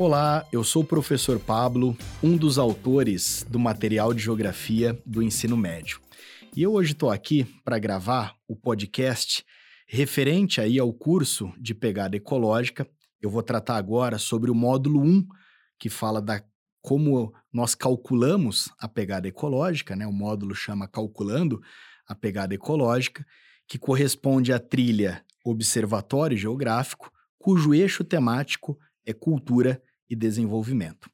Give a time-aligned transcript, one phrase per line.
[0.00, 5.56] Olá, eu sou o professor Pablo, um dos autores do material de geografia do ensino
[5.56, 6.00] médio.
[6.54, 9.44] E eu hoje estou aqui para gravar o podcast
[9.88, 12.86] referente aí ao curso de pegada ecológica.
[13.20, 15.26] Eu vou tratar agora sobre o módulo 1,
[15.76, 16.44] que fala da
[16.80, 20.06] como nós calculamos a pegada ecológica, né?
[20.06, 21.60] O módulo chama Calculando
[22.06, 23.26] a Pegada Ecológica,
[23.66, 31.10] que corresponde à trilha Observatório Geográfico, cujo eixo temático é cultura e desenvolvimento.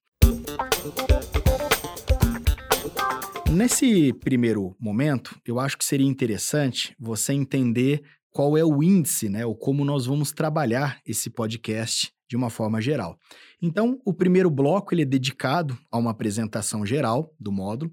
[3.51, 9.47] Nesse primeiro momento, eu acho que seria interessante você entender qual é o índice, né,
[9.47, 13.17] ou como nós vamos trabalhar esse podcast de uma forma geral.
[13.63, 17.93] Então, o primeiro bloco ele é dedicado a uma apresentação geral do módulo.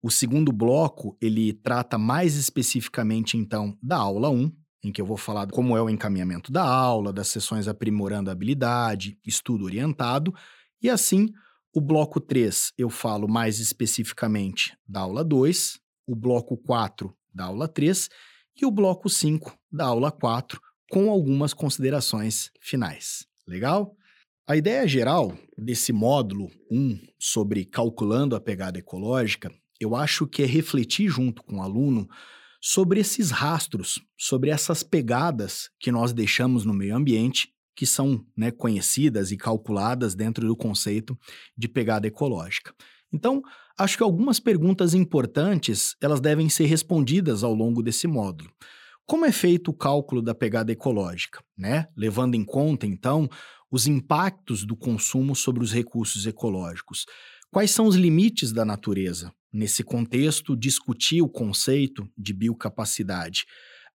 [0.00, 4.52] O segundo bloco, ele trata mais especificamente então da aula 1,
[4.82, 8.32] em que eu vou falar como é o encaminhamento da aula, das sessões aprimorando a
[8.32, 10.34] habilidade, estudo orientado,
[10.82, 11.28] e assim,
[11.74, 17.68] o bloco 3 eu falo mais especificamente da aula 2, o bloco 4 da aula
[17.68, 18.08] 3
[18.60, 20.60] e o bloco 5 da aula 4,
[20.90, 23.26] com algumas considerações finais.
[23.46, 23.94] Legal?
[24.46, 30.46] A ideia geral desse módulo 1 sobre calculando a pegada ecológica, eu acho que é
[30.46, 32.08] refletir junto com o aluno
[32.60, 38.50] sobre esses rastros, sobre essas pegadas que nós deixamos no meio ambiente, que são né,
[38.50, 41.18] conhecidas e calculadas dentro do conceito
[41.56, 42.74] de pegada ecológica.
[43.12, 43.42] Então,
[43.78, 48.50] acho que algumas perguntas importantes elas devem ser respondidas ao longo desse módulo.
[49.06, 51.88] Como é feito o cálculo da pegada ecológica, né?
[51.96, 53.28] Levando em conta, então,
[53.70, 57.06] os impactos do consumo sobre os recursos ecológicos.
[57.50, 59.32] Quais são os limites da natureza?
[59.52, 63.46] Nesse contexto, discutir o conceito de biocapacidade.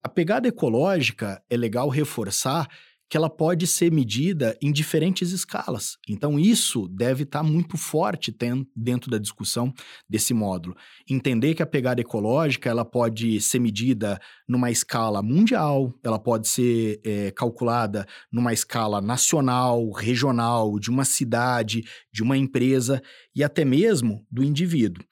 [0.04, 2.68] A pegada ecológica é legal reforçar
[3.10, 5.98] que ela pode ser medida em diferentes escalas.
[6.10, 8.36] Então, isso deve estar tá muito forte
[8.76, 9.74] dentro da discussão
[10.10, 10.76] desse módulo.
[11.10, 17.00] Entender que a pegada ecológica ela pode ser medida numa escala mundial, ela pode ser
[17.04, 23.02] é, calculada numa escala nacional, regional, de uma cidade, de uma empresa
[23.36, 25.04] e até mesmo do indivíduo.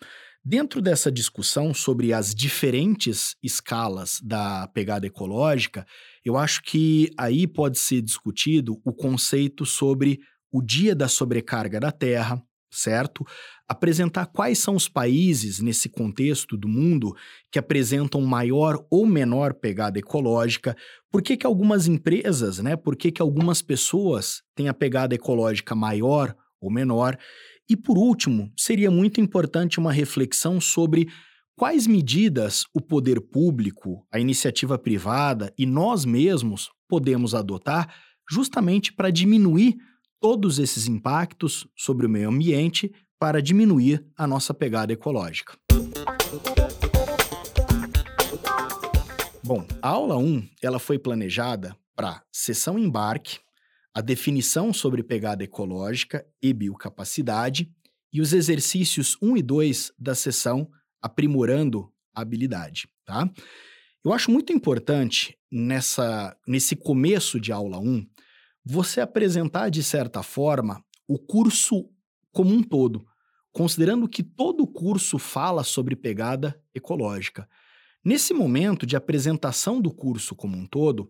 [0.46, 5.86] Dentro dessa discussão sobre as diferentes escalas da pegada ecológica,
[6.26, 10.20] eu acho que aí pode ser discutido o conceito sobre
[10.52, 13.26] o dia da sobrecarga da Terra, certo?
[13.70, 17.16] Apresentar quais são os países nesse contexto do mundo
[17.50, 20.76] que apresentam maior ou menor pegada ecológica,
[21.10, 25.74] por que, que algumas empresas, né, por que, que algumas pessoas têm a pegada ecológica
[25.74, 27.18] maior ou menor,
[27.74, 31.10] e por último, seria muito importante uma reflexão sobre
[31.56, 37.92] quais medidas o poder público, a iniciativa privada e nós mesmos podemos adotar
[38.30, 39.76] justamente para diminuir
[40.22, 45.58] todos esses impactos sobre o meio ambiente para diminuir a nossa pegada ecológica.
[49.44, 53.40] Bom, a aula 1 ela foi planejada para sessão embarque,
[53.94, 57.72] a definição sobre pegada ecológica e biocapacidade
[58.12, 60.70] e os exercícios 1 e 2 da sessão
[61.02, 63.30] aprimorando a habilidade, tá?
[64.04, 68.06] Eu acho muito importante nessa nesse começo de aula 1
[68.66, 71.90] você apresentar de certa forma o curso
[72.32, 73.06] como um todo,
[73.52, 77.48] considerando que todo o curso fala sobre pegada ecológica.
[78.04, 81.10] Nesse momento de apresentação do curso como um todo,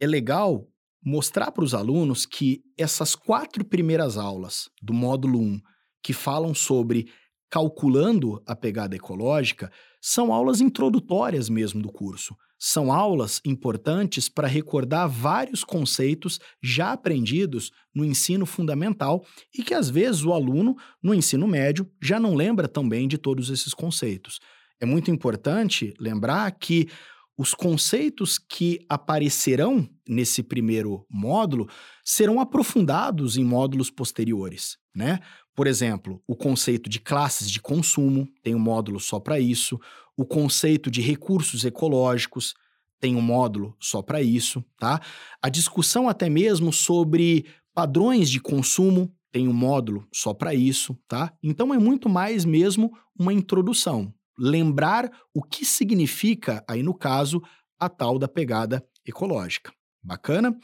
[0.00, 0.68] é legal
[1.06, 5.60] mostrar para os alunos que essas quatro primeiras aulas do módulo 1,
[6.02, 7.06] que falam sobre
[7.48, 9.70] calculando a pegada ecológica,
[10.02, 12.36] são aulas introdutórias mesmo do curso.
[12.58, 19.24] São aulas importantes para recordar vários conceitos já aprendidos no ensino fundamental
[19.56, 23.16] e que às vezes o aluno no ensino médio já não lembra tão bem de
[23.16, 24.40] todos esses conceitos.
[24.80, 26.88] É muito importante lembrar que
[27.36, 31.68] os conceitos que aparecerão nesse primeiro módulo
[32.04, 35.20] serão aprofundados em módulos posteriores, né?
[35.54, 39.78] Por exemplo, o conceito de classes de consumo tem um módulo só para isso,
[40.16, 42.54] o conceito de recursos ecológicos
[42.98, 45.00] tem um módulo só para isso, tá?
[45.42, 47.44] A discussão até mesmo sobre
[47.74, 51.32] padrões de consumo tem um módulo só para isso, tá?
[51.42, 57.42] Então é muito mais mesmo uma introdução, lembrar o que significa, aí no caso,
[57.78, 59.72] a tal da pegada ecológica.
[60.02, 60.56] Bacana?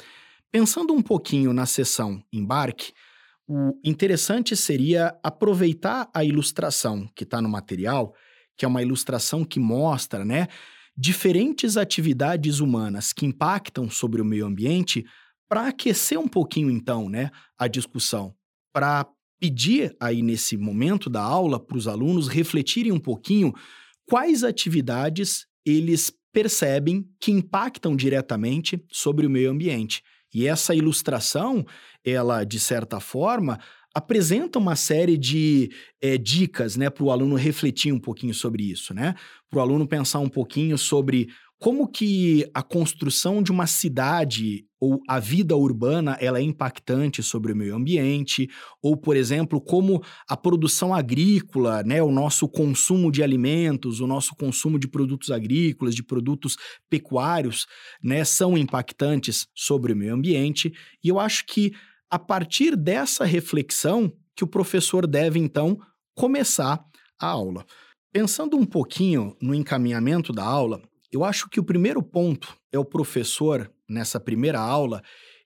[0.50, 2.92] Pensando um pouquinho na sessão embarque,
[3.48, 8.14] o interessante seria aproveitar a ilustração que está no material,
[8.56, 10.46] que é uma ilustração que mostra, né,
[10.96, 15.04] diferentes atividades humanas que impactam sobre o meio ambiente,
[15.48, 18.34] para aquecer um pouquinho então, né, a discussão.
[18.74, 19.06] para
[19.42, 23.52] pedir aí nesse momento da aula para os alunos refletirem um pouquinho
[24.06, 30.00] quais atividades eles percebem que impactam diretamente sobre o meio ambiente.
[30.32, 31.66] E essa ilustração,
[32.04, 33.58] ela, de certa forma,
[33.92, 38.94] apresenta uma série de é, dicas né, para o aluno refletir um pouquinho sobre isso,
[38.94, 39.12] né?
[39.50, 41.28] Para o aluno pensar um pouquinho sobre
[41.62, 47.52] como que a construção de uma cidade ou a vida urbana ela é impactante sobre
[47.52, 48.50] o meio ambiente,
[48.82, 54.34] ou, por exemplo, como a produção agrícola, né, o nosso consumo de alimentos, o nosso
[54.34, 56.56] consumo de produtos agrícolas, de produtos
[56.90, 57.64] pecuários,
[58.02, 60.72] né, são impactantes sobre o meio ambiente.
[61.00, 61.70] E eu acho que
[62.10, 65.78] a partir dessa reflexão que o professor deve então
[66.12, 66.84] começar
[67.20, 67.64] a aula.
[68.12, 70.82] Pensando um pouquinho no encaminhamento da aula,
[71.12, 75.02] eu acho que o primeiro ponto é o professor, nessa primeira aula,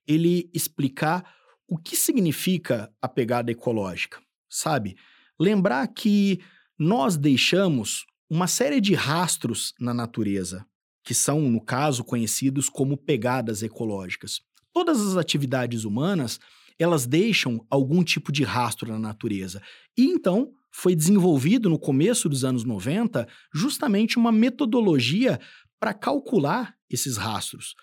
[0.07, 1.35] ele explicar
[1.69, 4.97] o que significa a pegada ecológica, sabe?
[5.39, 6.41] Lembrar que
[6.79, 10.65] nós deixamos uma série de rastros na natureza,
[11.03, 14.41] que são, no caso, conhecidos como pegadas ecológicas.
[14.73, 16.39] Todas as atividades humanas,
[16.79, 19.61] elas deixam algum tipo de rastro na natureza.
[19.97, 25.40] E então, foi desenvolvido no começo dos anos 90 justamente uma metodologia
[25.81, 27.75] para calcular esses rastros.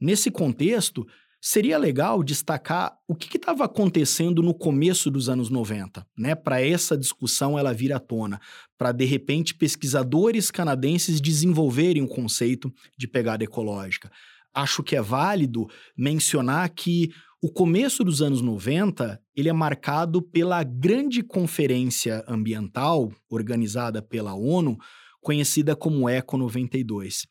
[0.00, 1.06] Nesse contexto,
[1.42, 6.34] seria legal destacar o que estava acontecendo no começo dos anos 90, né?
[6.34, 8.40] Para essa discussão ela vir à tona,
[8.78, 14.10] para de repente pesquisadores canadenses desenvolverem o conceito de pegada ecológica.
[14.54, 17.10] Acho que é válido mencionar que
[17.40, 24.76] o começo dos anos 90, ele é marcado pela grande conferência ambiental organizada pela ONU,
[25.20, 27.26] conhecida como Eco 92.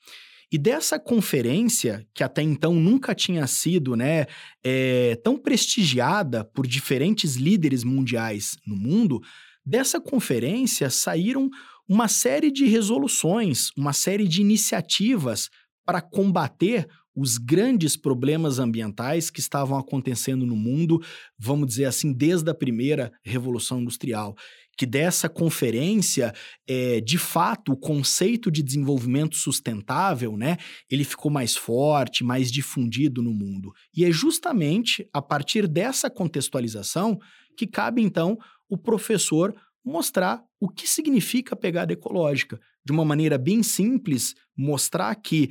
[0.50, 4.27] E dessa conferência, que até então nunca tinha sido né,
[4.63, 9.19] é, tão prestigiada por diferentes líderes mundiais no mundo,
[9.65, 11.50] dessa conferência saíram
[11.88, 15.50] uma série de resoluções, uma série de iniciativas
[15.86, 21.01] para combater os grandes problemas ambientais que estavam acontecendo no mundo,
[21.35, 24.35] vamos dizer assim, desde a primeira Revolução Industrial.
[24.77, 26.31] Que dessa conferência,
[26.67, 30.57] é, de fato, o conceito de desenvolvimento sustentável, né,
[30.91, 33.73] ele ficou mais forte, mais difundido no mundo.
[33.95, 37.17] E é justamente a partir dessa contextualização
[37.57, 38.37] que cabe, então,
[38.69, 42.59] o professor mostrar o que significa pegada ecológica.
[42.85, 45.49] De uma maneira bem simples, mostrar que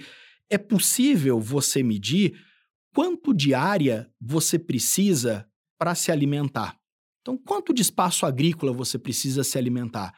[0.51, 2.39] é possível você medir
[2.95, 5.47] quanto de área você precisa
[5.79, 6.77] para se alimentar.
[7.21, 10.15] Então, quanto de espaço agrícola você precisa se alimentar?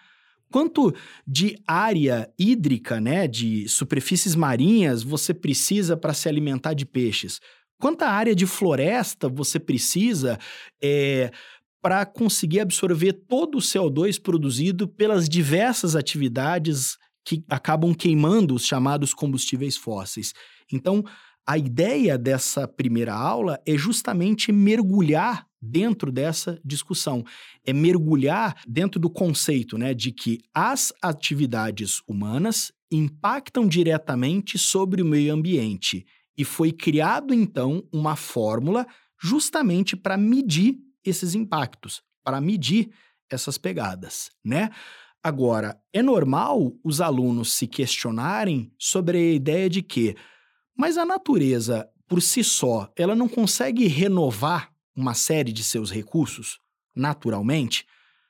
[0.50, 0.94] Quanto
[1.26, 7.40] de área hídrica, né, de superfícies marinhas você precisa para se alimentar de peixes?
[7.81, 10.38] Quanta área de floresta você precisa
[10.82, 11.31] é,
[11.81, 16.98] para conseguir absorver todo o CO2 produzido pelas diversas atividades
[17.28, 20.32] que acabam queimando os chamados combustíveis fósseis.
[20.72, 21.04] Então,
[21.46, 27.22] a ideia dessa primeira aula é justamente mergulhar dentro dessa discussão,
[27.66, 35.06] é mergulhar dentro do conceito, né, de que as atividades humanas impactam diretamente sobre o
[35.06, 38.86] meio ambiente e foi criado então uma fórmula
[39.20, 42.88] justamente para medir esses impactos, para medir
[43.31, 44.70] essas pegadas, né?
[45.22, 50.17] Agora, é normal os alunos se questionarem sobre a ideia de que,
[50.77, 56.60] mas a natureza, por si só, ela não consegue renovar uma série de seus recursos
[56.94, 57.87] naturalmente?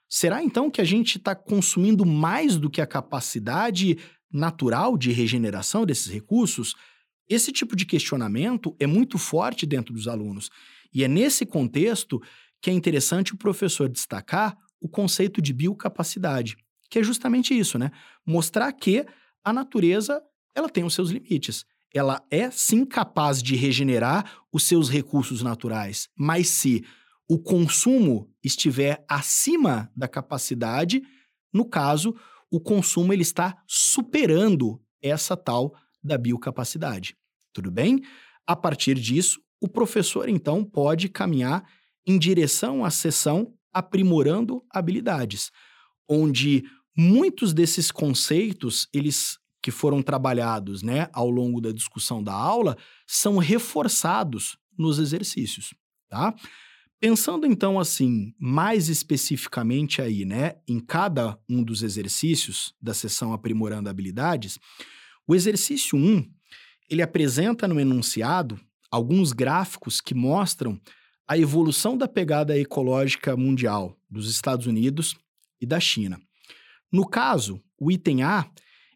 [0.08, 3.98] Será então que a gente está consumindo mais do que a capacidade
[4.30, 6.74] natural de regeneração desses recursos?
[7.28, 10.50] Esse tipo de questionamento é muito forte dentro dos alunos.
[10.92, 12.20] E é nesse contexto
[12.60, 16.56] que é interessante o professor destacar o conceito de biocapacidade
[16.90, 17.90] que é justamente isso, né?
[18.26, 19.04] Mostrar que
[19.44, 20.22] a natureza
[20.54, 21.64] ela tem os seus limites.
[21.94, 26.84] Ela é sim capaz de regenerar os seus recursos naturais, mas se
[27.28, 31.02] o consumo estiver acima da capacidade,
[31.52, 32.14] no caso,
[32.50, 37.16] o consumo ele está superando essa tal da biocapacidade.
[37.52, 38.02] Tudo bem?
[38.46, 41.68] A partir disso, o professor então pode caminhar
[42.06, 45.50] em direção à sessão aprimorando habilidades,
[46.08, 46.64] onde
[47.00, 52.76] Muitos desses conceitos, eles que foram trabalhados, né, ao longo da discussão da aula,
[53.06, 55.72] são reforçados nos exercícios,
[56.08, 56.34] tá?
[56.98, 63.88] Pensando então assim, mais especificamente aí, né, em cada um dos exercícios da sessão aprimorando
[63.88, 64.58] habilidades,
[65.24, 66.28] o exercício 1,
[66.90, 68.58] ele apresenta no enunciado
[68.90, 70.80] alguns gráficos que mostram
[71.28, 75.14] a evolução da pegada ecológica mundial dos Estados Unidos
[75.60, 76.20] e da China.
[76.92, 78.46] No caso, o item A,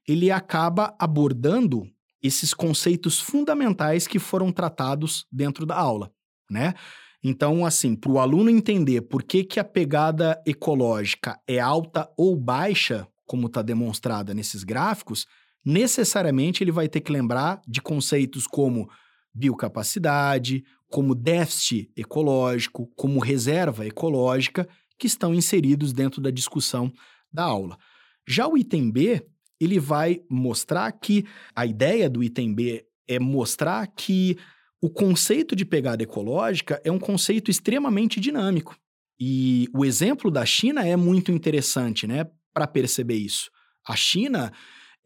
[0.06, 1.86] ele acaba abordando
[2.22, 6.10] esses conceitos fundamentais que foram tratados dentro da aula,
[6.50, 6.74] né?
[7.22, 12.36] Então, assim, para o aluno entender por que, que a pegada ecológica é alta ou
[12.36, 15.26] baixa, como está demonstrada nesses gráficos,
[15.64, 18.90] necessariamente ele vai ter que lembrar de conceitos como
[19.32, 24.68] biocapacidade, como déficit ecológico, como reserva ecológica,
[24.98, 26.92] que estão inseridos dentro da discussão
[27.32, 27.76] da aula.
[28.26, 29.26] Já o item B,
[29.60, 31.24] ele vai mostrar que
[31.54, 34.36] a ideia do item B é mostrar que
[34.80, 38.76] o conceito de pegada ecológica é um conceito extremamente dinâmico.
[39.20, 43.48] E o exemplo da China é muito interessante, né, para perceber isso.
[43.86, 44.52] A China,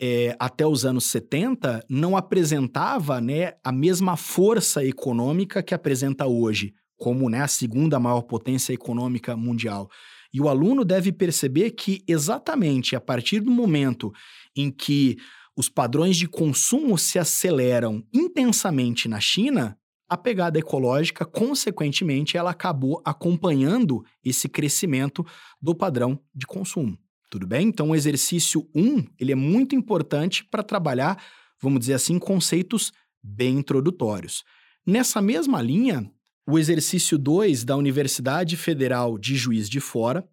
[0.01, 6.73] é, até os anos 70, não apresentava né, a mesma força econômica que apresenta hoje,
[6.97, 9.91] como né, a segunda maior potência econômica mundial.
[10.37, 14.13] E o aluno deve perceber que, exatamente a partir do momento
[14.55, 15.17] em que
[15.57, 23.01] os padrões de consumo se aceleram intensamente na China, a pegada ecológica, consequentemente, ela acabou
[23.03, 25.25] acompanhando esse crescimento
[25.59, 26.99] do padrão de consumo.
[27.31, 27.69] Tudo bem?
[27.69, 31.17] Então, o exercício 1, ele é muito importante para trabalhar,
[31.59, 34.45] vamos dizer assim, conceitos bem introdutórios.
[34.87, 36.13] Nessa mesma linha,
[36.49, 40.27] o exercício 2 da Universidade Federal de Juiz de Fora,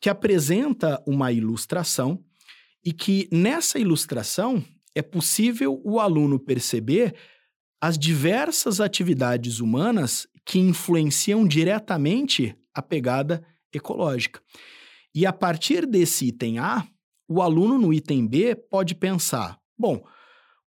[0.00, 2.22] que apresenta uma ilustração
[2.84, 4.64] e que nessa ilustração
[4.94, 7.14] é possível o aluno perceber
[7.80, 14.40] as diversas atividades humanas que influenciam diretamente a pegada ecológica.
[15.14, 16.86] E a partir desse item A,
[17.28, 20.04] o aluno no item B pode pensar: bom,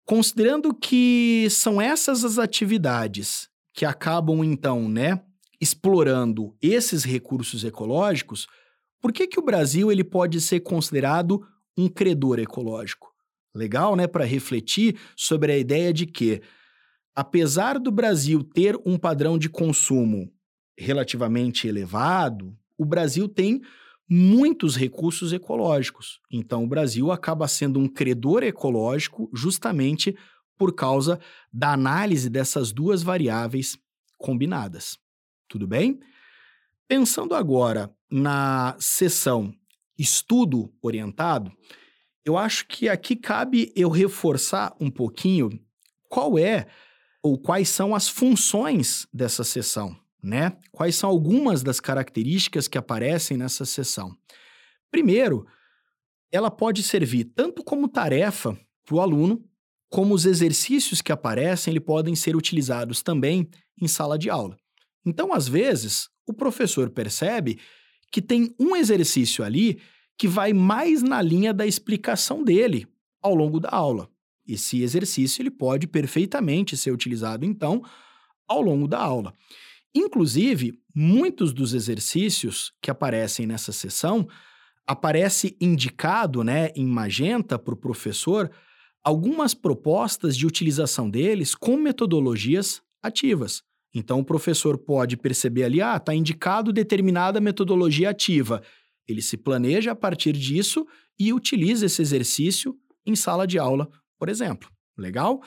[0.06, 5.22] considerando que são essas as atividades que acabam então, né,
[5.60, 8.48] explorando esses recursos ecológicos,
[9.02, 11.46] por que que o Brasil ele pode ser considerado
[11.78, 13.14] um credor ecológico?
[13.54, 16.42] Legal, né, para refletir sobre a ideia de que
[17.14, 20.32] apesar do Brasil ter um padrão de consumo
[20.78, 23.62] relativamente elevado, o Brasil tem
[24.10, 26.20] muitos recursos ecológicos.
[26.32, 30.16] Então, o Brasil acaba sendo um credor ecológico justamente
[30.58, 31.20] por causa
[31.52, 33.78] da análise dessas duas variáveis
[34.18, 34.98] combinadas.
[35.48, 36.00] Tudo bem?
[36.88, 39.54] Pensando agora na seção
[39.98, 41.52] estudo orientado,
[42.24, 45.60] eu acho que aqui cabe eu reforçar um pouquinho
[46.10, 46.68] qual é
[47.22, 50.58] ou quais são as funções dessa seção, né?
[50.72, 54.16] Quais são algumas das características que aparecem nessa seção?
[54.92, 55.48] Primeiro,
[56.32, 59.44] ela pode servir tanto como tarefa para o aluno
[59.90, 63.48] como os exercícios que aparecem, ele podem ser utilizados também
[63.82, 64.58] em sala de aula.
[65.06, 67.60] Então, às vezes, o professor percebe
[68.12, 69.80] que tem um exercício ali
[70.18, 72.88] que vai mais na linha da explicação dele
[73.22, 74.10] ao longo da aula.
[74.48, 77.84] Esse exercício ele pode perfeitamente ser utilizado então
[78.48, 79.34] ao longo da aula.
[79.94, 84.28] Inclusive, muitos dos exercícios que aparecem nessa sessão
[84.86, 88.52] aparece indicado, né, em magenta para o professor
[89.06, 93.62] algumas propostas de utilização deles com metodologias ativas.
[93.94, 98.64] Então, o professor pode perceber ali, ah, está indicado determinada metodologia ativa.
[99.08, 100.88] Ele se planeja a partir disso
[101.20, 104.70] e utiliza esse exercício em sala de aula, por exemplo.
[104.98, 105.40] Legal?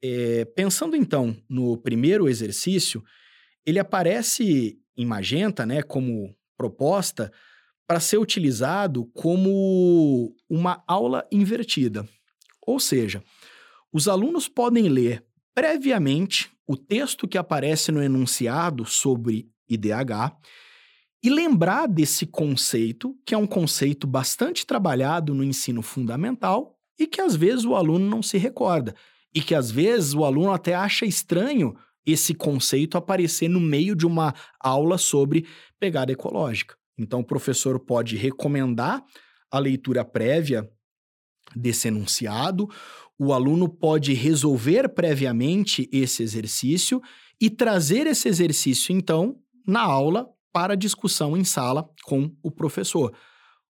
[0.00, 3.02] É, pensando então no primeiro exercício,
[3.66, 7.32] ele aparece em magenta, né, como proposta
[7.88, 12.08] para ser utilizado como uma aula invertida.
[12.66, 13.22] Ou seja,
[13.92, 20.36] os alunos podem ler previamente o texto que aparece no enunciado sobre IDH
[21.22, 27.20] e lembrar desse conceito, que é um conceito bastante trabalhado no ensino fundamental e que
[27.20, 28.94] às vezes o aluno não se recorda,
[29.34, 31.74] e que às vezes o aluno até acha estranho
[32.06, 35.46] esse conceito aparecer no meio de uma aula sobre
[35.80, 36.76] pegada ecológica.
[36.96, 39.02] Então, o professor pode recomendar
[39.50, 40.70] a leitura prévia
[41.56, 42.68] desse enunciado,
[43.18, 47.00] o aluno pode resolver previamente esse exercício
[47.40, 53.14] e trazer esse exercício, então, na aula para discussão em sala com o professor.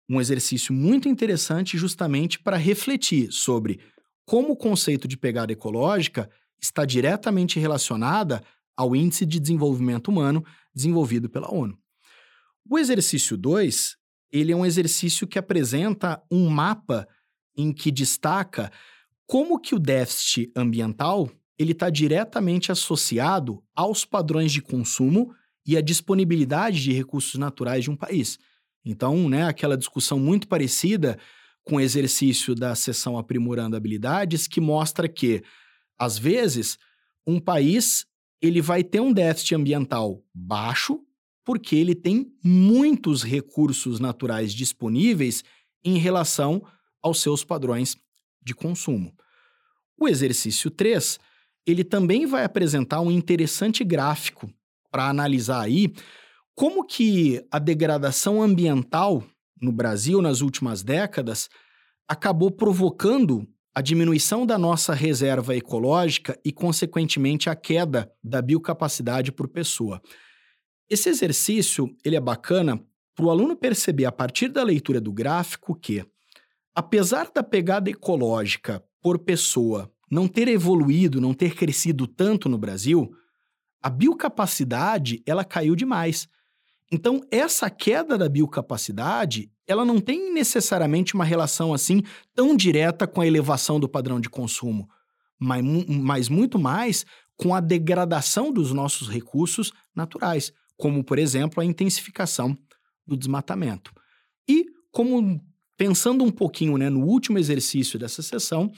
[0.08, 3.80] Um exercício muito interessante justamente para refletir sobre
[4.26, 8.42] como o conceito de pegada ecológica está diretamente relacionada
[8.76, 11.78] ao Índice de Desenvolvimento Humano desenvolvido pela ONU.
[12.68, 13.96] O exercício 2,
[14.32, 17.06] ele é um exercício que apresenta um mapa
[17.56, 18.70] em que destaca
[19.26, 25.34] como que o déficit ambiental ele está diretamente associado aos padrões de consumo
[25.66, 28.38] e a disponibilidade de recursos naturais de um país.
[28.84, 31.18] Então, né, aquela discussão muito parecida
[31.62, 35.42] com o exercício da sessão aprimorando habilidades que mostra que
[35.98, 36.76] às vezes
[37.26, 38.04] um país
[38.42, 41.00] ele vai ter um déficit ambiental baixo
[41.44, 45.42] porque ele tem muitos recursos naturais disponíveis
[45.82, 46.62] em relação
[47.04, 47.96] aos seus padrões
[48.42, 49.14] de consumo.
[50.00, 51.20] O exercício 3,
[51.66, 54.50] ele também vai apresentar um interessante gráfico
[54.90, 55.92] para analisar aí
[56.54, 59.22] como que a degradação ambiental
[59.60, 61.48] no Brasil nas últimas décadas
[62.08, 69.48] acabou provocando a diminuição da nossa reserva ecológica e, consequentemente, a queda da biocapacidade por
[69.48, 70.00] pessoa.
[70.88, 72.80] Esse exercício ele é bacana
[73.16, 76.04] para o aluno perceber, a partir da leitura do gráfico, que,
[76.74, 83.10] apesar da pegada ecológica por pessoa não ter evoluído, não ter crescido tanto no Brasil,
[83.82, 86.28] a biocapacidade ela caiu demais.
[86.90, 92.02] Então, essa queda da biocapacidade, ela não tem necessariamente uma relação assim
[92.34, 94.88] tão direta com a elevação do padrão de consumo,
[95.38, 97.04] mas, mas muito mais
[97.36, 102.56] com a degradação dos nossos recursos naturais, como, por exemplo, a intensificação
[103.06, 103.92] do desmatamento.
[104.48, 105.40] E como
[105.76, 108.70] pensando um pouquinho né, no último exercício dessa sessão,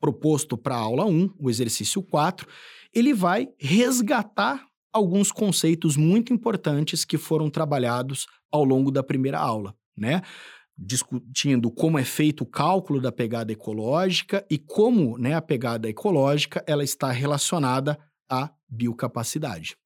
[0.00, 2.48] proposto para a aula 1, o exercício 4,
[2.92, 9.74] ele vai resgatar alguns conceitos muito importantes que foram trabalhados ao longo da primeira aula,
[9.96, 10.22] né?
[10.76, 16.64] Discutindo como é feito o cálculo da pegada ecológica e como né, a pegada ecológica
[16.66, 19.76] ela está relacionada à biocapacidade.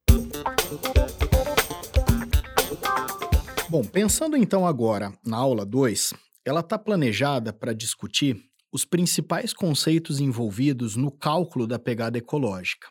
[3.68, 6.14] Bom, pensando então agora na aula 2,
[6.44, 8.36] ela está planejada para discutir
[8.70, 12.88] os principais conceitos envolvidos no cálculo da pegada ecológica.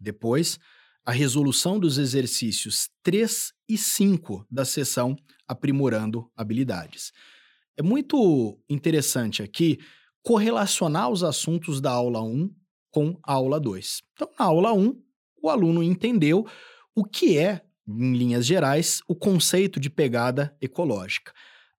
[0.00, 0.58] Depois,
[1.04, 5.16] a resolução dos exercícios 3 e 5 da sessão
[5.46, 7.12] Aprimorando Habilidades.
[7.76, 9.78] É muito interessante aqui
[10.22, 12.50] correlacionar os assuntos da aula 1
[12.90, 14.02] com a aula 2.
[14.14, 15.00] Então, na aula 1,
[15.42, 16.44] o aluno entendeu
[16.94, 21.32] o que é, em linhas gerais, o conceito de pegada ecológica.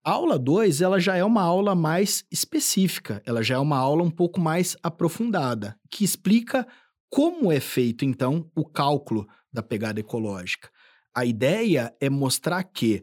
[0.08, 4.02] A aula 2, ela já é uma aula mais específica, ela já é uma aula
[4.02, 6.66] um pouco mais aprofundada, que explica
[7.10, 10.70] como é feito então o cálculo da pegada ecológica.
[11.14, 13.02] A ideia é mostrar que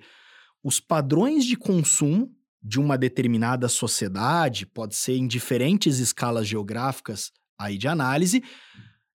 [0.63, 7.78] os padrões de consumo de uma determinada sociedade, pode ser em diferentes escalas geográficas aí
[7.78, 8.44] de análise,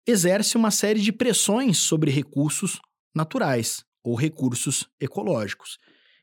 [0.06, 2.80] exerce uma série de pressões sobre recursos
[3.12, 5.76] naturais ou recursos ecológicos.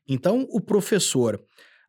[0.08, 1.40] Então, o professor,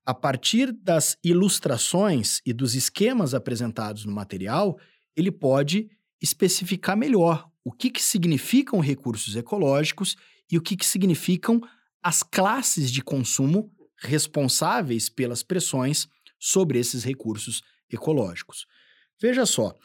[0.05, 4.77] a partir das ilustrações e dos esquemas apresentados no material,
[5.15, 5.89] ele pode
[6.21, 10.17] especificar melhor o que, que significam recursos ecológicos
[10.51, 11.61] e o que, que significam
[12.03, 18.65] as classes de consumo responsáveis pelas pressões sobre esses recursos ecológicos.
[19.21, 19.75] Veja só,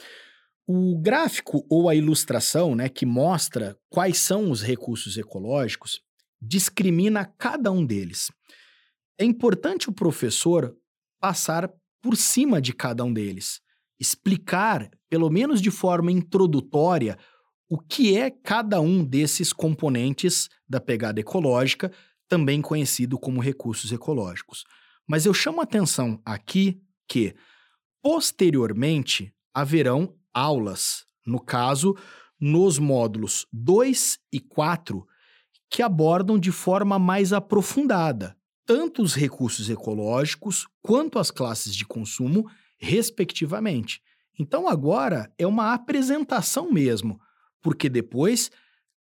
[0.67, 6.01] o gráfico ou a ilustração né, que mostra quais são os recursos ecológicos
[6.47, 8.31] discrimina cada um deles.
[9.19, 10.77] É importante o professor
[11.21, 13.61] passar por cima de cada um deles,
[13.99, 17.19] explicar, pelo menos de forma introdutória,
[17.69, 21.91] o que é cada um desses componentes da pegada ecológica,
[22.29, 24.65] também conhecido como recursos ecológicos.
[25.09, 27.35] Mas eu chamo a atenção aqui que,
[28.03, 31.97] posteriormente, haverão aulas, no caso,
[32.39, 35.07] nos módulos 2 e 4,
[35.75, 42.49] que abordam de forma mais aprofundada tanto os recursos ecológicos quanto as classes de consumo,
[42.79, 44.01] respectivamente.
[44.39, 47.21] Então agora é uma apresentação mesmo,
[47.61, 48.53] porque depois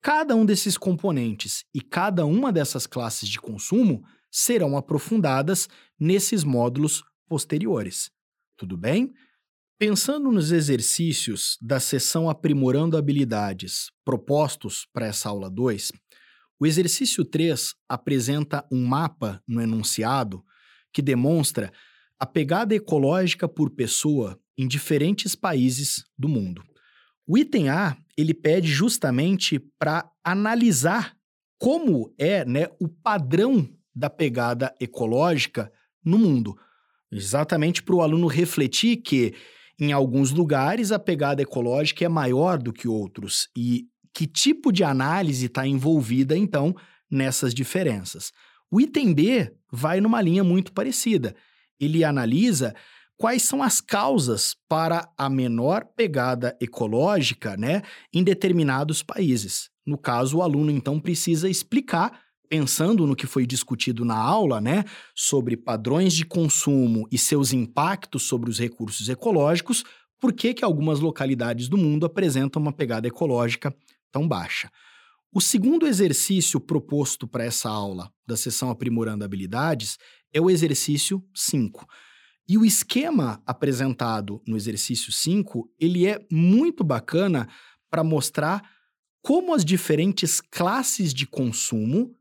[0.00, 5.68] cada um desses componentes e cada uma dessas classes de consumo serão aprofundadas
[6.00, 8.10] nesses módulos posteriores.
[8.56, 9.12] Tudo bem?
[9.78, 15.92] Pensando nos exercícios da sessão Aprimorando Habilidades propostos para essa aula 2,
[16.62, 20.44] o exercício 3 apresenta um mapa no enunciado
[20.92, 21.72] que demonstra
[22.20, 26.62] a pegada ecológica por pessoa em diferentes países do mundo.
[27.26, 31.16] O item A, ele pede justamente para analisar
[31.58, 35.68] como é né, o padrão da pegada ecológica
[36.04, 36.56] no mundo.
[37.10, 39.34] Exatamente para o aluno refletir que,
[39.80, 44.84] em alguns lugares, a pegada ecológica é maior do que outros e que tipo de
[44.84, 46.74] análise está envolvida, então,
[47.10, 48.32] nessas diferenças.
[48.70, 51.34] O item B vai numa linha muito parecida.
[51.78, 52.74] Ele analisa
[53.16, 59.70] quais são as causas para a menor pegada ecológica né, em determinados países.
[59.86, 64.84] No caso, o aluno então precisa explicar pensando no que foi discutido na aula, né,
[65.14, 69.84] sobre padrões de consumo e seus impactos sobre os recursos ecológicos,
[70.20, 73.74] por que, que algumas localidades do mundo apresentam uma pegada ecológica
[74.12, 74.70] tão baixa.
[75.34, 79.98] O segundo exercício proposto para essa aula da sessão Aprimorando Habilidades
[80.32, 81.86] é o exercício 5.
[82.46, 87.48] E o esquema apresentado no exercício 5, ele é muito bacana
[87.90, 88.62] para mostrar
[89.22, 92.14] como as diferentes classes de consumo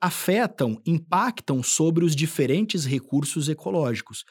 [0.00, 4.24] afetam, impactam sobre os diferentes recursos ecológicos.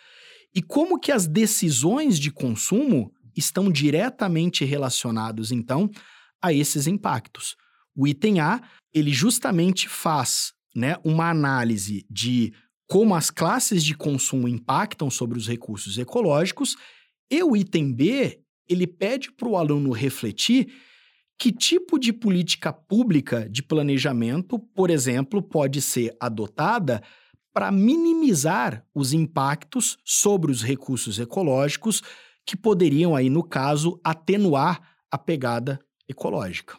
[0.54, 5.89] E como que as decisões de consumo estão diretamente relacionados então
[6.41, 7.56] a esses impactos.
[7.95, 8.62] O item A,
[8.93, 12.54] ele justamente faz, né, uma análise de
[12.88, 16.76] como as classes de consumo impactam sobre os recursos ecológicos,
[17.32, 20.71] e o item B, ele pede para o aluno refletir
[21.38, 27.02] que tipo de política pública de planejamento, por exemplo, pode ser adotada
[27.54, 32.02] para minimizar os impactos sobre os recursos ecológicos
[32.45, 36.78] que poderiam aí no caso atenuar a pegada ecológica.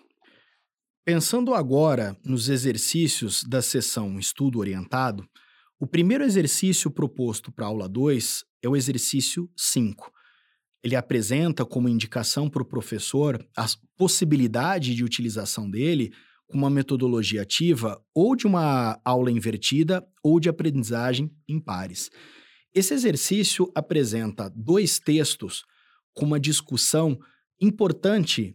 [1.04, 5.28] Pensando agora nos exercícios da sessão Estudo Orientado,
[5.78, 10.10] o primeiro exercício proposto para a aula 2 é o exercício 5,
[10.86, 16.12] ele apresenta como indicação para o professor a possibilidade de utilização dele
[16.46, 22.08] com uma metodologia ativa ou de uma aula invertida ou de aprendizagem em pares.
[22.72, 25.64] Esse exercício apresenta dois textos
[26.14, 27.18] com uma discussão
[27.60, 28.54] importante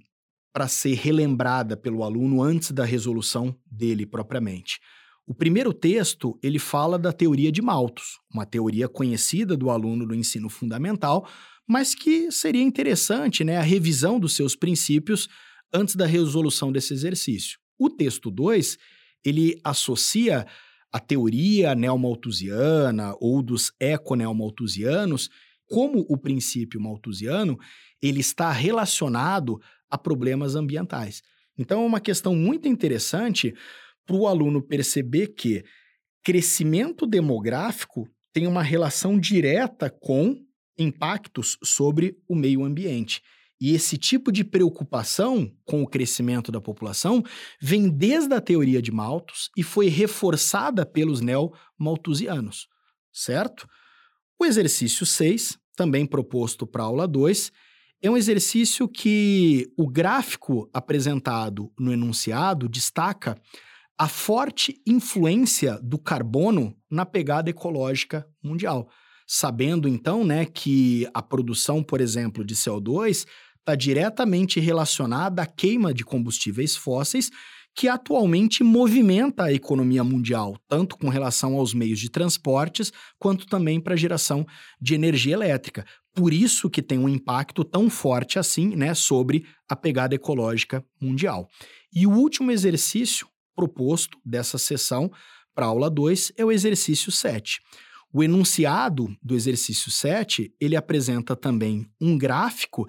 [0.53, 4.79] para ser relembrada pelo aluno antes da resolução dele propriamente.
[5.25, 10.15] O primeiro texto, ele fala da teoria de Malthus, uma teoria conhecida do aluno do
[10.15, 11.27] ensino fundamental,
[11.67, 15.29] mas que seria interessante né, a revisão dos seus princípios
[15.73, 17.59] antes da resolução desse exercício.
[17.79, 18.77] O texto 2,
[19.23, 20.45] ele associa
[20.91, 25.29] a teoria neomalthusiana ou dos econeomalthusianos
[25.71, 27.57] como o princípio malthusiano,
[28.01, 31.21] ele está relacionado a problemas ambientais.
[31.57, 33.53] Então é uma questão muito interessante
[34.05, 35.63] para o aluno perceber que
[36.23, 40.35] crescimento demográfico tem uma relação direta com
[40.77, 43.21] impactos sobre o meio ambiente.
[43.59, 47.23] E esse tipo de preocupação com o crescimento da população
[47.61, 52.67] vem desde a teoria de Malthus e foi reforçada pelos neo-malthusianos,
[53.13, 53.67] certo?
[54.39, 57.51] O exercício 6, também proposto para a aula 2,
[58.01, 63.35] é um exercício que o gráfico apresentado no enunciado destaca
[63.97, 68.89] a forte influência do carbono na pegada ecológica mundial
[69.33, 73.25] sabendo então, né, que a produção, por exemplo, de CO2
[73.59, 77.31] está diretamente relacionada à queima de combustíveis fósseis
[77.73, 83.79] que atualmente movimenta a economia mundial, tanto com relação aos meios de transportes, quanto também
[83.79, 84.45] para a geração
[84.81, 85.85] de energia elétrica.
[86.13, 91.47] Por isso que tem um impacto tão forte assim, né, sobre a pegada ecológica mundial.
[91.93, 95.11] E o último exercício proposto dessa sessão
[95.53, 97.59] para aula 2 é o exercício 7.
[98.13, 102.87] O enunciado do exercício 7, ele apresenta também um gráfico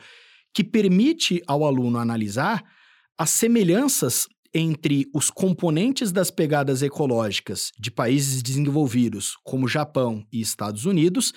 [0.52, 2.62] que permite ao aluno analisar
[3.16, 10.84] as semelhanças entre os componentes das pegadas ecológicas de países desenvolvidos, como Japão e Estados
[10.84, 11.32] Unidos,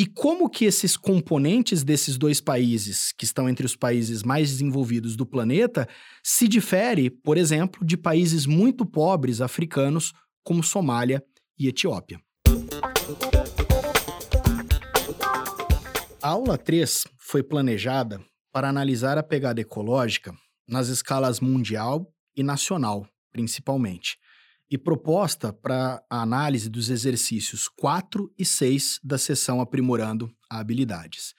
[0.00, 5.14] e como que esses componentes desses dois países, que estão entre os países mais desenvolvidos
[5.14, 5.86] do planeta,
[6.22, 11.22] se difere, por exemplo, de países muito pobres africanos, como Somália
[11.58, 12.18] e Etiópia.
[16.22, 20.32] A aula 3 foi planejada para analisar a pegada ecológica
[20.66, 24.16] nas escalas mundial e nacional, principalmente,
[24.70, 31.34] e proposta para a análise dos exercícios 4 e 6 da sessão Aprimorando Habilidades.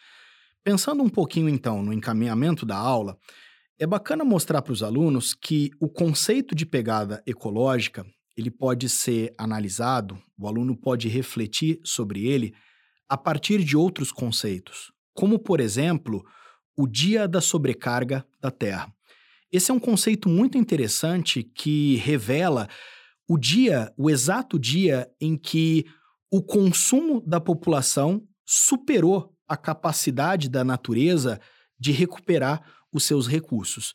[0.64, 3.18] Pensando um pouquinho então no encaminhamento da aula,
[3.80, 8.06] é bacana mostrar para os alunos que o conceito de pegada ecológica
[8.38, 12.54] ele pode ser analisado, o aluno pode refletir sobre ele
[13.08, 16.24] a partir de outros conceitos, como, por exemplo,
[16.76, 18.94] o dia da sobrecarga da Terra.
[19.52, 22.70] Esse é um conceito muito interessante que revela
[23.32, 25.86] o dia, o exato dia em que
[26.30, 31.40] o consumo da população superou a capacidade da natureza
[31.80, 33.94] de recuperar os seus recursos.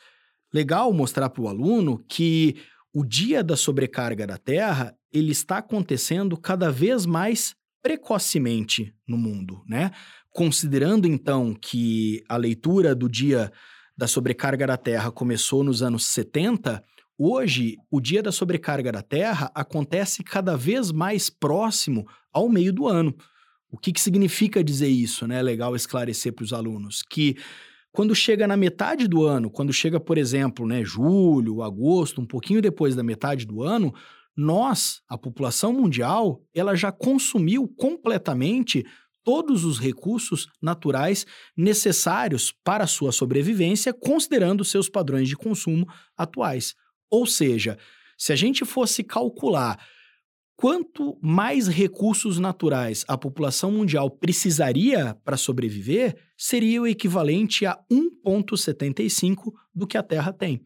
[0.55, 2.57] Legal mostrar para o aluno que
[2.94, 9.62] o dia da sobrecarga da Terra ele está acontecendo cada vez mais precocemente no mundo,
[9.68, 9.90] né?
[10.31, 13.53] Considerando então que a leitura do dia
[13.94, 16.83] da sobrecarga da Terra começou nos anos 70,
[17.18, 22.87] Hoje, o dia da sobrecarga da Terra acontece cada vez mais próximo ao meio do
[22.87, 23.16] ano.
[23.70, 25.26] O que, que significa dizer isso?
[25.26, 25.38] Né?
[25.38, 27.37] É legal esclarecer para os alunos que
[27.90, 32.61] quando chega na metade do ano, quando chega, por exemplo, né, julho, agosto, um pouquinho
[32.61, 33.94] depois da metade do ano,
[34.37, 38.85] nós, a população mundial, ela já consumiu completamente
[39.24, 41.24] todos os recursos naturais
[41.57, 46.74] necessários para a sua sobrevivência, considerando seus padrões de consumo atuais.
[47.11, 47.79] Ou seja,
[48.16, 49.79] se a gente fosse calcular
[50.57, 59.53] quanto mais recursos naturais a população mundial precisaria para sobreviver, seria o equivalente a 1,75
[59.75, 60.62] do que a Terra tem.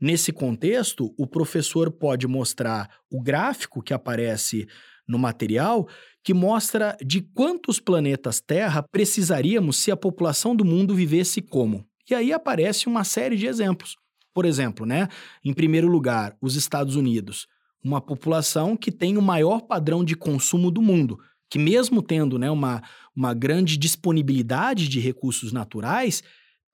[0.00, 4.66] Nesse contexto, o professor pode mostrar o gráfico que aparece
[5.06, 5.88] no material
[6.24, 11.84] que mostra de quantos planetas Terra precisaríamos se a população do mundo vivesse como.
[12.08, 13.96] E aí aparece uma série de exemplos.
[14.34, 15.08] Por exemplo, né,
[15.44, 17.46] em primeiro lugar, os Estados Unidos
[17.82, 21.18] uma população que tem o maior padrão de consumo do mundo,
[21.50, 22.82] que mesmo tendo né, uma,
[23.14, 26.22] uma grande disponibilidade de recursos naturais,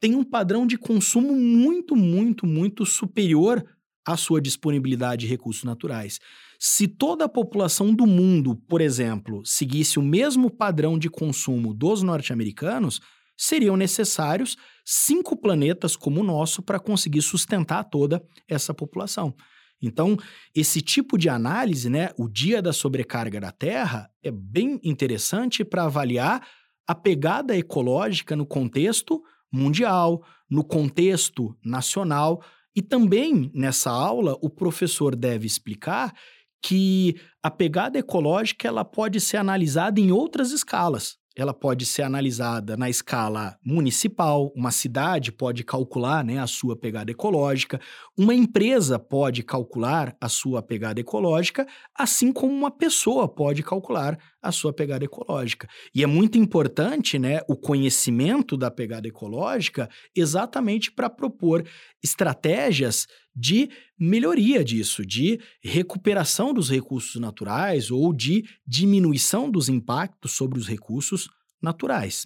[0.01, 3.65] tem um padrão de consumo muito, muito, muito superior
[4.07, 6.21] à sua disponibilidade de recursos naturais.
[6.61, 12.03] Se toda a população do mundo, por exemplo, seguisse o mesmo padrão de consumo dos
[12.03, 13.01] norte-americanos,
[13.39, 19.33] seriam necessários cinco planetas como o nosso para conseguir sustentar toda essa população.
[19.81, 20.17] Então,
[20.53, 25.85] esse tipo de análise, né, o dia da sobrecarga da Terra, é bem interessante para
[25.85, 26.45] avaliar
[26.85, 29.23] a pegada ecológica no contexto
[29.53, 32.43] mundial, no contexto nacional.
[32.75, 36.13] E também nessa aula, o professor deve explicar
[36.61, 42.77] que a pegada ecológica ela pode ser analisada em outras escalas ela pode ser analisada
[42.77, 47.81] na escala municipal, uma cidade pode calcular né, a sua pegada ecológica,
[48.19, 51.65] uma empresa pode calcular a sua pegada ecológica,
[51.97, 55.69] assim como uma pessoa pode calcular a sua pegada ecológica.
[55.95, 61.65] E é muito importante né, o conhecimento da pegada ecológica exatamente para propor
[62.03, 70.59] estratégias de melhoria disso, de recuperação dos recursos naturais ou de diminuição dos impactos sobre
[70.59, 71.29] os recursos
[71.61, 72.25] naturais.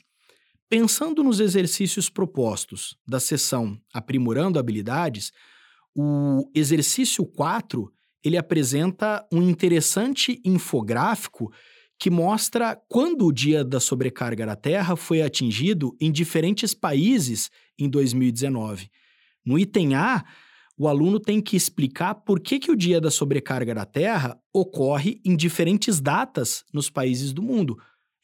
[0.69, 5.31] Pensando nos exercícios propostos da sessão Aprimorando Habilidades,
[5.95, 7.93] o exercício 4
[8.25, 11.53] ele apresenta um interessante infográfico
[11.99, 17.89] que mostra quando o dia da sobrecarga da Terra foi atingido em diferentes países em
[17.89, 18.91] 2019.
[19.45, 20.25] No item A,
[20.77, 25.21] o aluno tem que explicar por que, que o dia da sobrecarga da Terra ocorre
[25.25, 27.77] em diferentes datas nos países do mundo.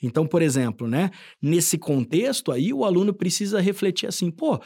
[0.03, 1.11] Então, por exemplo, né,
[1.43, 4.61] nesse contexto aí, o aluno precisa refletir assim, pô,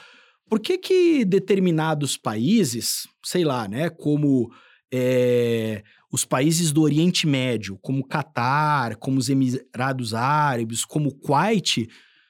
[0.49, 4.53] por que que determinados países, sei lá, né, como
[4.92, 11.88] é, os países do Oriente Médio, como Catar, como os Emirados Árabes, como o Kuwait,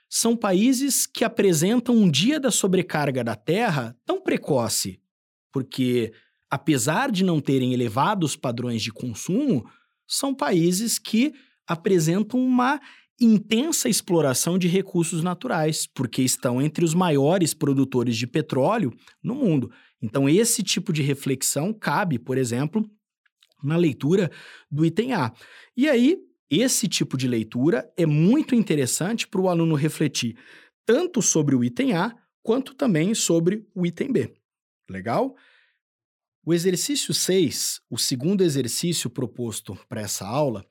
[0.08, 5.00] são países que apresentam um dia da sobrecarga da Terra tão precoce,
[5.52, 6.12] porque,
[6.50, 9.64] apesar de não terem elevados padrões de consumo,
[10.08, 11.32] são países que
[11.66, 12.80] apresentam uma
[13.20, 19.70] intensa exploração de recursos naturais, porque estão entre os maiores produtores de petróleo no mundo.
[20.02, 22.84] Então, esse tipo de reflexão cabe, por exemplo,
[23.62, 24.30] na leitura
[24.70, 25.32] do item A.
[25.76, 26.18] E aí,
[26.50, 30.36] esse tipo de leitura é muito interessante para o aluno refletir
[30.84, 34.34] tanto sobre o item A quanto também sobre o item B.
[34.88, 35.34] Legal?
[36.44, 40.66] O exercício 6, o segundo exercício proposto para essa aula,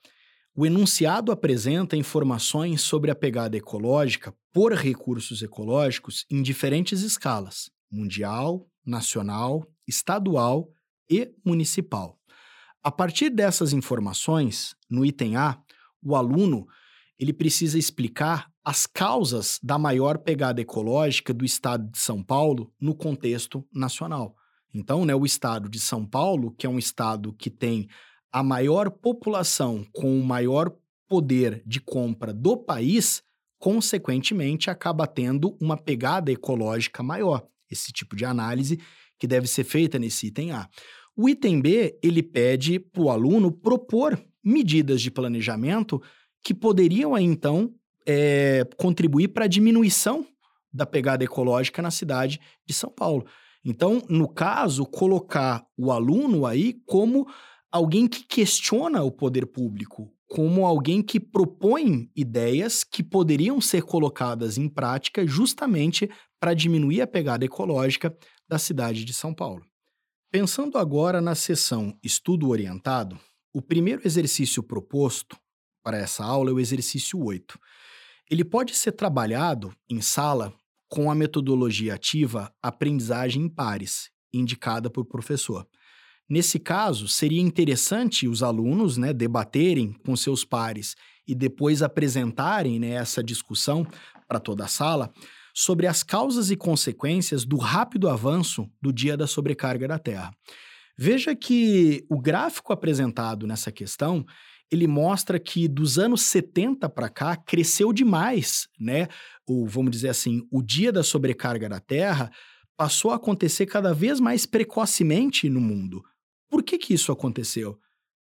[0.54, 8.70] o enunciado apresenta informações sobre a pegada ecológica por recursos ecológicos em diferentes escalas: mundial,
[8.86, 10.70] nacional, estadual
[11.10, 12.20] e municipal.
[12.84, 15.58] A partir dessas informações, no item A,
[16.04, 16.68] o aluno
[17.18, 22.94] ele precisa explicar as causas da maior pegada ecológica do estado de São Paulo no
[22.94, 24.36] contexto nacional.
[24.74, 27.88] Então, né, o estado de São Paulo, que é um estado que tem
[28.32, 30.72] a maior população com o maior
[31.08, 33.22] poder de compra do país,
[33.60, 37.46] consequentemente acaba tendo uma pegada ecológica maior.
[37.70, 38.80] Esse tipo de análise
[39.20, 40.70] que deve ser feita nesse item A.
[41.16, 46.02] O item B, ele pede para o aluno propor medidas de planejamento
[46.44, 47.74] que poderiam então
[48.08, 50.26] é, contribuir para a diminuição
[50.74, 53.26] da pegada ecológica na cidade de São Paulo.
[53.64, 57.28] Então, no caso, colocar o aluno aí como
[57.72, 64.58] alguém que questiona o poder público, como alguém que propõe ideias que poderiam ser colocadas
[64.58, 66.10] em prática justamente
[66.40, 68.16] para diminuir a pegada ecológica
[68.48, 69.64] da cidade de São Paulo.
[70.32, 73.20] Pensando agora na sessão Estudo Orientado,
[73.54, 75.38] o primeiro exercício proposto
[75.84, 77.60] para essa aula é o exercício 8.
[78.32, 80.54] Ele pode ser trabalhado em sala
[80.88, 85.68] com a metodologia ativa aprendizagem em pares, indicada por professor.
[86.30, 90.96] Nesse caso, seria interessante os alunos né, debaterem com seus pares
[91.28, 93.86] e depois apresentarem né, essa discussão
[94.30, 95.12] para toda a sala
[95.54, 100.32] sobre as causas e consequências do rápido avanço do dia da sobrecarga da Terra.
[100.98, 104.26] Veja que o gráfico apresentado nessa questão,
[104.72, 109.10] ele mostra que dos anos 70 para cá cresceu demais, né?
[109.46, 112.32] Ou vamos dizer assim, o dia da sobrecarga da Terra
[112.78, 116.02] passou a acontecer cada vez mais precocemente no mundo.
[116.50, 117.78] Por que que isso aconteceu?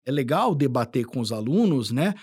[0.05, 2.13] É legal debater com os alunos, né?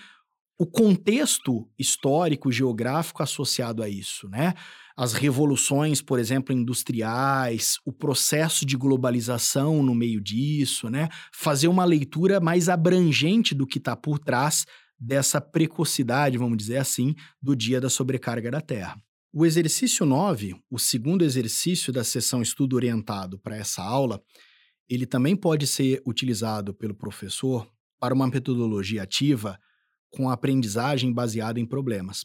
[0.57, 4.53] O contexto histórico, geográfico associado a isso, né?
[4.95, 11.09] As revoluções, por exemplo, industriais, o processo de globalização no meio disso, né?
[11.33, 14.65] Fazer uma leitura mais abrangente do que está por trás
[14.99, 18.95] dessa precocidade, vamos dizer assim, do dia da sobrecarga da Terra.
[19.33, 24.21] O exercício 9, o segundo exercício da sessão estudo orientado para essa aula,
[24.87, 27.67] ele também pode ser utilizado pelo professor
[27.99, 29.57] para uma metodologia ativa
[30.11, 32.23] com aprendizagem baseada em problemas.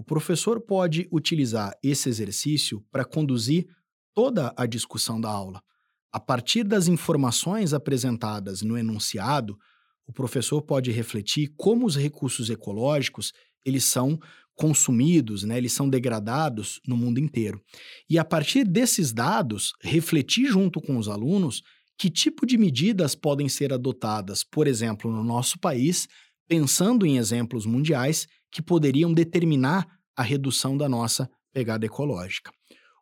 [0.00, 3.66] O professor pode utilizar esse exercício para conduzir
[4.14, 5.62] toda a discussão da aula.
[6.10, 9.58] A partir das informações apresentadas no enunciado,
[10.06, 14.18] o professor pode refletir como os recursos ecológicos eles são
[14.54, 17.60] consumidos, né, eles são degradados no mundo inteiro.
[18.08, 21.62] E a partir desses dados, refletir junto com os alunos
[21.98, 26.08] que tipo de medidas podem ser adotadas, por exemplo, no nosso país,
[26.48, 29.86] pensando em exemplos mundiais que poderiam determinar
[30.16, 32.52] a redução da nossa pegada ecológica.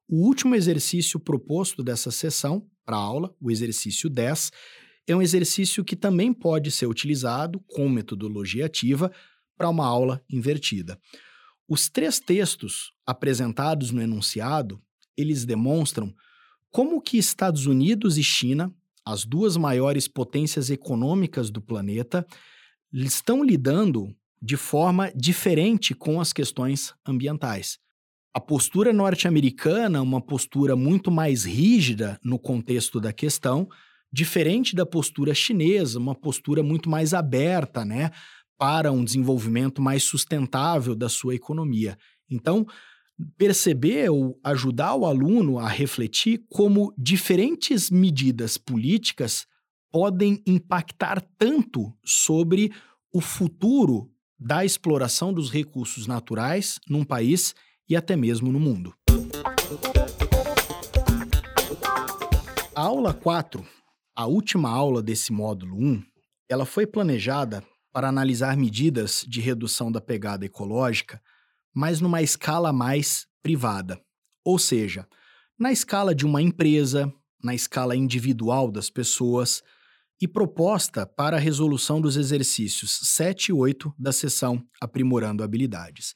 [0.08, 4.50] O último exercício proposto dessa sessão para aula, o exercício 10,
[5.06, 9.10] é um exercício que também pode ser utilizado com metodologia ativa
[9.56, 10.98] para uma aula invertida.
[11.68, 14.80] Os três textos apresentados no enunciado,
[15.16, 16.14] eles demonstram
[16.70, 18.72] como que Estados Unidos e China,
[19.04, 22.26] as duas maiores potências econômicas do planeta,
[22.92, 27.78] estão lidando de forma diferente com as questões ambientais.
[28.34, 33.68] A postura norte-americana, uma postura muito mais rígida no contexto da questão,
[34.12, 38.10] diferente da postura chinesa, uma postura muito mais aberta, né,
[38.56, 41.96] para um desenvolvimento mais sustentável da sua economia.
[42.30, 42.66] Então,
[43.36, 49.46] perceber ou ajudar o aluno a refletir como diferentes medidas políticas
[49.90, 52.70] podem impactar tanto sobre
[53.12, 57.54] o futuro da exploração dos recursos naturais num país
[57.88, 58.94] e até mesmo no mundo.
[62.74, 63.66] A aula 4,
[64.14, 66.02] a última aula desse módulo 1,
[66.48, 71.20] ela foi planejada para analisar medidas de redução da pegada ecológica,
[71.74, 74.00] mas numa escala mais privada.
[74.44, 75.08] Ou seja,
[75.58, 79.62] na escala de uma empresa, na escala individual das pessoas,
[80.20, 86.14] e proposta para a resolução dos exercícios 7 e 8 da sessão Aprimorando Habilidades.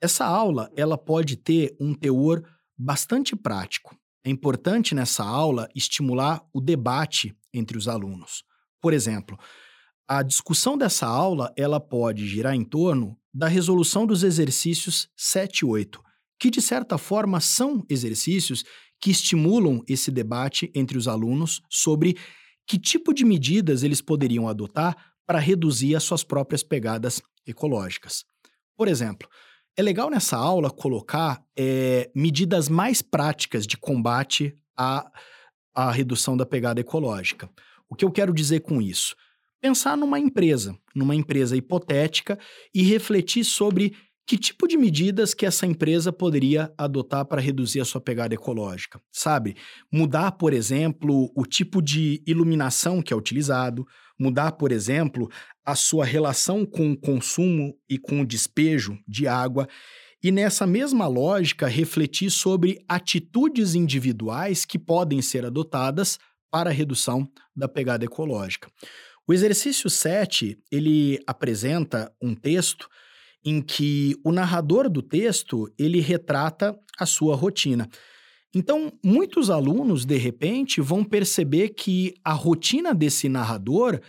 [0.00, 2.42] Essa aula ela pode ter um teor
[2.76, 3.96] bastante prático.
[4.24, 8.42] É importante nessa aula estimular o debate entre os alunos.
[8.80, 9.38] Por exemplo,
[10.08, 15.64] a discussão dessa aula ela pode girar em torno da resolução dos exercícios 7 e
[15.64, 16.02] 8,
[16.38, 18.64] que de certa forma são exercícios
[19.00, 22.16] que estimulam esse debate entre os alunos sobre
[22.66, 28.24] que tipo de medidas eles poderiam adotar para reduzir as suas próprias pegadas ecológicas.
[28.76, 29.28] Por exemplo,
[29.76, 35.10] é legal nessa aula colocar é, medidas mais práticas de combate à,
[35.74, 37.50] à redução da pegada ecológica.
[37.88, 39.14] O que eu quero dizer com isso?
[39.60, 42.38] Pensar numa empresa, numa empresa hipotética
[42.74, 43.96] e refletir sobre
[44.26, 49.00] que tipo de medidas que essa empresa poderia adotar para reduzir a sua pegada ecológica?
[49.12, 49.56] Sabe?
[49.90, 53.86] Mudar, por exemplo, o tipo de iluminação que é utilizado,
[54.18, 55.30] mudar, por exemplo,
[55.64, 59.68] a sua relação com o consumo e com o despejo de água.
[60.22, 66.18] E nessa mesma lógica, refletir sobre atitudes individuais que podem ser adotadas
[66.50, 68.68] para a redução da pegada ecológica.
[69.28, 72.88] O exercício 7, ele apresenta um texto
[73.46, 77.88] em que o narrador do texto ele retrata a sua rotina.
[78.52, 84.00] Então, muitos alunos, de repente, vão perceber que a rotina desse narrador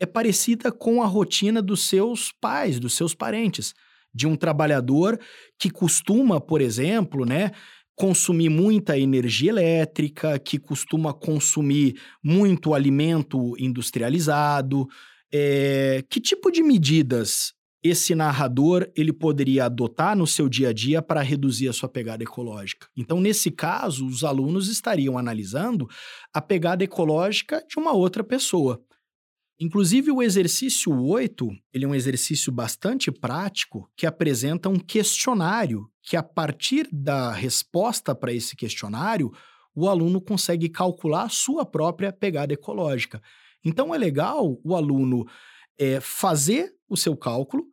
[0.00, 3.74] é parecida com a rotina dos seus pais, dos seus parentes,
[4.14, 5.20] de um trabalhador
[5.58, 7.50] que costuma, por exemplo, né,
[7.94, 14.88] consumir muita energia elétrica, que costuma consumir muito alimento industrializado.
[15.30, 17.52] É, que tipo de medidas
[17.82, 22.22] esse narrador ele poderia adotar no seu dia a dia para reduzir a sua pegada
[22.22, 22.86] ecológica.
[22.96, 25.88] Então, nesse caso, os alunos estariam analisando
[26.32, 28.82] a pegada ecológica de uma outra pessoa.
[29.58, 36.16] Inclusive, o exercício 8, ele é um exercício bastante prático que apresenta um questionário que,
[36.16, 39.30] a partir da resposta para esse questionário,
[39.74, 43.22] o aluno consegue calcular a sua própria pegada ecológica.
[43.64, 45.26] Então, é legal o aluno
[45.80, 47.64] é, fazer o seu cálculo,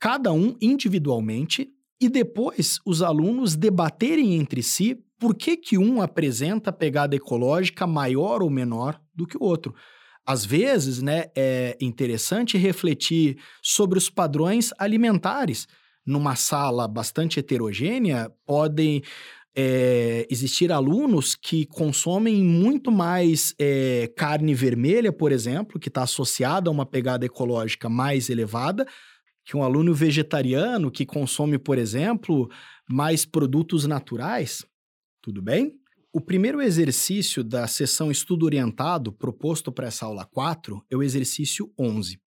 [0.00, 6.72] cada um individualmente, e depois os alunos debaterem entre si por que, que um apresenta
[6.72, 9.72] pegada ecológica maior ou menor do que o outro.
[10.26, 15.68] Às vezes, né, é interessante refletir sobre os padrões alimentares.
[16.04, 19.02] Numa sala bastante heterogênea, podem
[19.54, 26.70] é, existir alunos que consomem muito mais é, carne vermelha, por exemplo, que está associada
[26.70, 28.86] a uma pegada ecológica mais elevada,
[29.44, 32.48] que um aluno vegetariano que consome, por exemplo,
[32.88, 34.64] mais produtos naturais.
[35.20, 35.72] Tudo bem?
[36.12, 41.72] O primeiro exercício da sessão estudo orientado proposto para essa aula 4 é o exercício
[41.78, 42.20] 11.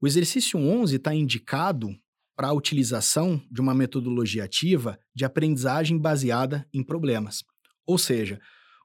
[0.00, 1.88] O exercício 11 está indicado
[2.36, 7.44] para a utilização de uma metodologia ativa de aprendizagem baseada em problemas.
[7.86, 8.40] Ou seja,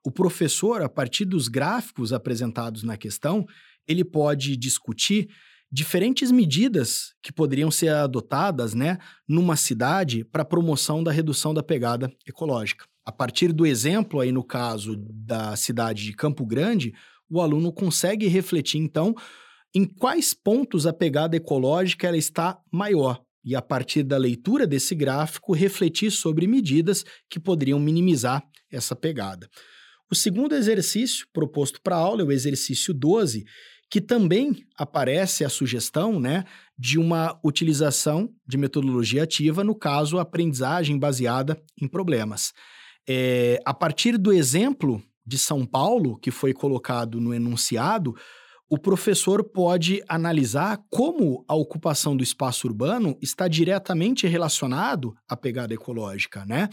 [0.06, 3.46] o professor, a partir dos gráficos apresentados na questão,
[3.88, 5.30] ele pode discutir
[5.72, 8.98] diferentes medidas que poderiam ser adotadas, né,
[9.28, 12.86] numa cidade para promoção da redução da pegada ecológica.
[13.06, 16.94] A partir do exemplo aí no caso da cidade de Campo Grande,
[17.30, 19.16] o aluno consegue refletir então
[19.74, 24.94] em quais pontos a pegada ecológica ela está maior e a partir da leitura desse
[24.94, 29.50] gráfico refletir sobre medidas que poderiam minimizar essa pegada.
[30.12, 33.46] O segundo exercício proposto para a aula é o exercício 12,
[33.90, 36.46] que também aparece a sugestão né,
[36.78, 42.54] de uma utilização de metodologia ativa, no caso, aprendizagem baseada em problemas.
[43.08, 48.16] É, a partir do exemplo de São Paulo, que foi colocado no enunciado,
[48.70, 55.74] o professor pode analisar como a ocupação do espaço urbano está diretamente relacionado à pegada
[55.74, 56.70] ecológica, né?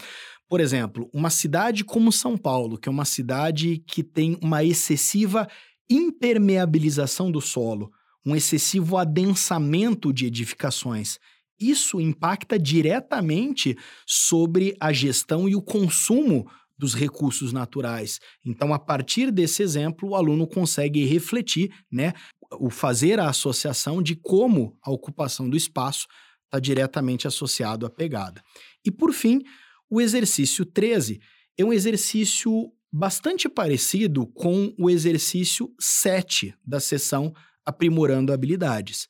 [0.47, 5.47] Por exemplo, uma cidade como São Paulo, que é uma cidade que tem uma excessiva
[5.89, 7.91] impermeabilização do solo,
[8.23, 11.17] um excessivo adensamento de edificações.
[11.59, 13.75] Isso impacta diretamente
[14.05, 18.19] sobre a gestão e o consumo dos recursos naturais.
[18.45, 22.13] Então, a partir desse exemplo, o aluno consegue refletir, né,
[22.59, 26.07] o fazer a associação de como a ocupação do espaço
[26.45, 28.41] está diretamente associado à pegada.
[28.85, 29.41] E por fim,
[29.89, 31.19] o exercício 13
[31.57, 37.33] é um exercício bastante parecido com o exercício 7 da sessão
[37.65, 39.07] Aprimorando Habilidades.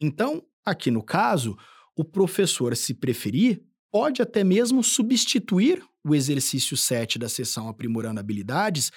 [0.00, 1.56] Então, aqui no caso,
[1.96, 8.90] o professor, se preferir, pode até mesmo substituir o exercício 7 da sessão Aprimorando Habilidades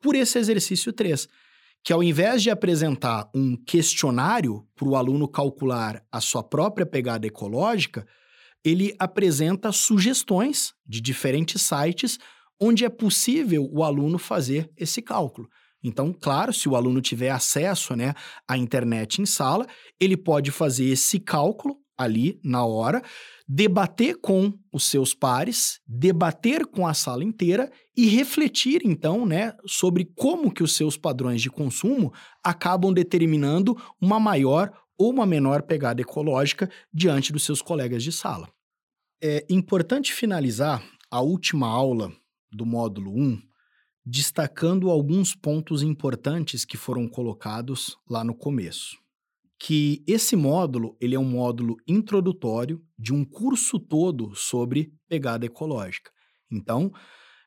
[0.00, 1.28] por esse exercício 3,
[1.82, 7.26] que ao invés de apresentar um questionário para o aluno calcular a sua própria pegada
[7.26, 8.06] ecológica,
[8.64, 12.18] ele apresenta sugestões de diferentes sites
[12.60, 15.48] onde é possível o aluno fazer esse cálculo.
[15.82, 18.12] Então, claro, se o aluno tiver acesso né,
[18.48, 19.66] à internet em sala,
[20.00, 23.02] ele pode fazer esse cálculo ali na hora,
[23.46, 30.04] debater com os seus pares, debater com a sala inteira e refletir então, né, sobre
[30.14, 32.12] como que os seus padrões de consumo
[32.44, 38.48] acabam determinando uma maior ou uma menor pegada ecológica diante dos seus colegas de sala.
[39.20, 42.12] É importante finalizar a última aula
[42.52, 43.42] do módulo 1
[44.06, 48.96] destacando alguns pontos importantes que foram colocados lá no começo
[49.58, 56.10] que esse módulo ele é um módulo introdutório de um curso todo sobre pegada ecológica.
[56.50, 56.92] Então,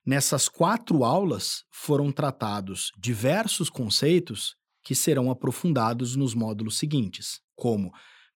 [0.05, 7.91] nessas quatro aulas foram tratados diversos conceitos que serão aprofundados nos módulos seguintes, como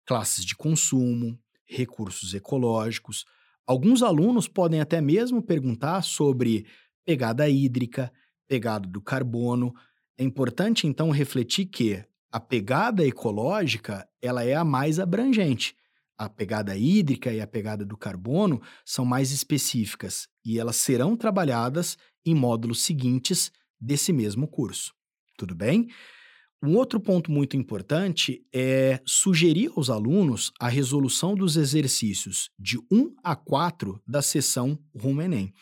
[0.06, 3.26] classes de consumo, recursos ecológicos.
[3.68, 6.66] Alguns alunos podem até mesmo perguntar sobre
[7.04, 8.12] pegada hídrica,
[8.48, 9.74] pegada do carbono.
[10.18, 12.06] É importante então refletir que
[12.36, 15.74] a pegada ecológica ela é a mais abrangente.
[16.18, 21.98] A pegada hídrica e a pegada do carbono são mais específicas e elas serão trabalhadas
[22.26, 24.94] em módulos seguintes desse mesmo curso.
[25.38, 25.88] Tudo bem?
[26.62, 33.16] Um outro ponto muito importante é sugerir aos alunos a resolução dos exercícios de 1
[33.24, 35.54] a 4 da sessão Rumo Enem.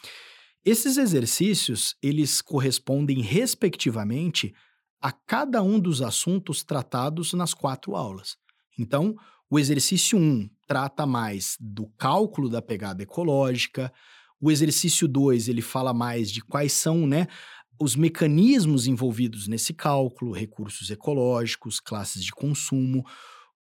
[0.65, 4.55] Esses exercícios, eles correspondem respectivamente
[5.03, 8.37] a cada um dos assuntos tratados nas quatro aulas.
[8.79, 9.15] Então,
[9.49, 13.91] o exercício 1 trata mais do cálculo da pegada ecológica,
[14.39, 17.27] o exercício 2 ele fala mais de quais são, né,
[17.79, 23.05] os mecanismos envolvidos nesse cálculo, recursos ecológicos, classes de consumo.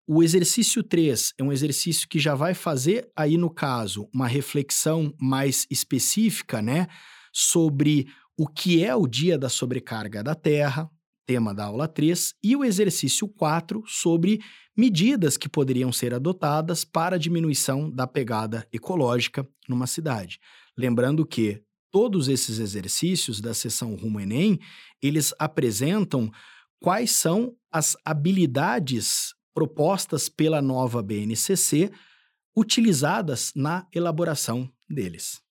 [0.07, 5.13] O exercício 3 é um exercício que já vai fazer aí no caso uma reflexão
[5.19, 6.87] mais específica, né,
[7.33, 10.89] sobre o que é o dia da sobrecarga da Terra,
[11.25, 14.41] tema da aula 3, e o exercício 4 sobre
[14.75, 20.39] medidas que poderiam ser adotadas para diminuição da pegada ecológica numa cidade.
[20.77, 21.61] Lembrando que
[21.91, 24.59] todos esses exercícios da sessão Rumo Enem,
[25.01, 26.31] eles apresentam
[26.79, 31.91] quais são as habilidades propostas pela nova BNCC
[32.55, 35.41] utilizadas na elaboração deles.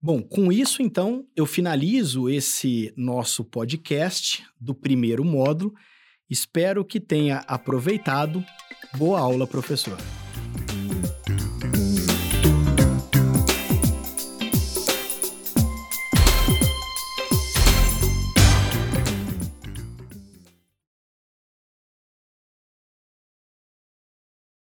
[0.00, 5.74] Bom, com isso, então, eu finalizo esse nosso podcast do primeiro módulo.
[6.30, 8.44] Espero que tenha aproveitado.
[8.96, 9.96] Boa aula, professor.